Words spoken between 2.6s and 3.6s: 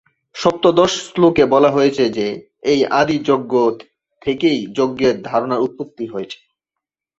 এই আদি যজ্ঞ